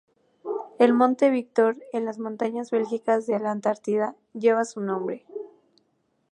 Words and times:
El 0.79 0.93
Monte 0.93 1.29
Victor, 1.29 1.77
en 1.93 2.05
las 2.05 2.17
montañas 2.17 2.71
Belgica 2.71 3.19
de 3.19 3.37
la 3.39 3.51
Antártida, 3.51 4.15
lleva 4.33 4.65
su 4.65 4.81
nombre. 4.81 5.27